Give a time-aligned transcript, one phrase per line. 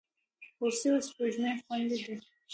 [0.59, 2.15] هوسۍ او سپوږمۍ خوېندي دي.